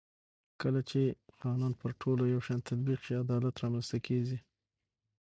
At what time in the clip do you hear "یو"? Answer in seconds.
2.33-2.41